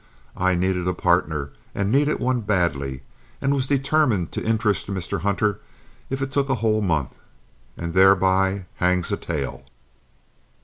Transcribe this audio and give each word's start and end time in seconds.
I 0.35 0.55
needed 0.55 0.87
a 0.87 0.95
partner 0.95 1.51
and 1.75 1.91
needed 1.91 2.19
one 2.19 2.41
badly, 2.41 3.03
and 3.39 3.53
was 3.53 3.67
determined 3.67 4.31
to 4.31 4.43
interest 4.43 4.87
Mr. 4.87 5.21
Hunter 5.21 5.59
if 6.09 6.23
it 6.23 6.31
took 6.31 6.49
a 6.49 6.55
whole 6.55 6.81
month. 6.81 7.19
And 7.77 7.93
thereby 7.93 8.65
hangs 8.77 9.11
a 9.11 9.17
tale. 9.17 9.63